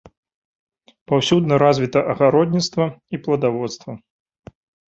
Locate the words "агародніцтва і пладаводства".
2.15-3.93